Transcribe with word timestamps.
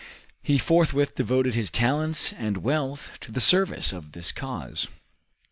He 0.41 0.57
forthwith 0.57 1.13
devoted 1.13 1.53
his 1.53 1.69
talents 1.69 2.33
and 2.33 2.63
wealth 2.63 3.11
to 3.19 3.31
the 3.31 3.39
service 3.39 3.93
of 3.93 4.13
this 4.13 4.31
cause. 4.31 4.87